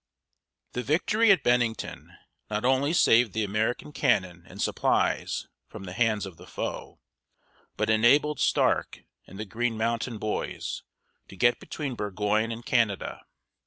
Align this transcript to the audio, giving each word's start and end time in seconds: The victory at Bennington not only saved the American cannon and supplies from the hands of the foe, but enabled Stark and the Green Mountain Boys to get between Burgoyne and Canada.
The 0.71 0.81
victory 0.81 1.29
at 1.31 1.43
Bennington 1.43 2.17
not 2.49 2.65
only 2.65 2.91
saved 2.91 3.33
the 3.33 3.43
American 3.43 3.91
cannon 3.91 4.45
and 4.47 4.59
supplies 4.59 5.47
from 5.67 5.83
the 5.83 5.93
hands 5.93 6.25
of 6.25 6.37
the 6.37 6.47
foe, 6.47 6.99
but 7.77 7.87
enabled 7.91 8.39
Stark 8.39 9.01
and 9.27 9.37
the 9.39 9.45
Green 9.45 9.77
Mountain 9.77 10.17
Boys 10.17 10.81
to 11.27 11.35
get 11.35 11.59
between 11.59 11.93
Burgoyne 11.93 12.51
and 12.51 12.65
Canada. 12.65 13.23